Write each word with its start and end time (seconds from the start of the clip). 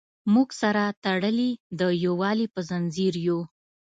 موږ 0.33 0.49
سره 0.61 0.83
تړلي 1.03 1.51
د 1.79 1.81
یووالي 2.05 2.47
په 2.53 2.59
زنځیر 2.69 3.13
یو. 3.27 3.39